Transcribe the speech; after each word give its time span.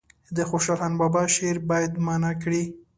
د 0.35 0.37
خوشحال 0.49 0.93
بابا 1.01 1.23
شعر 1.35 1.57
باید 1.69 1.91
معنا 2.05 2.31
کړي. 2.43 2.63